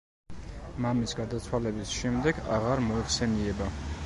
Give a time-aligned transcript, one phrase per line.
[0.85, 3.71] მამის გარდაცვალების შემდეგ აღარ მოიხსენიება.